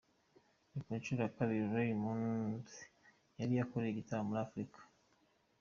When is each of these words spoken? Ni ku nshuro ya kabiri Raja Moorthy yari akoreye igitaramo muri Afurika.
Ni 0.71 0.79
ku 0.85 0.91
nshuro 0.99 1.19
ya 1.23 1.33
kabiri 1.37 1.71
Raja 1.73 1.95
Moorthy 2.01 2.79
yari 3.39 3.53
akoreye 3.63 3.91
igitaramo 3.91 4.29
muri 4.29 4.41
Afurika. 4.45 4.79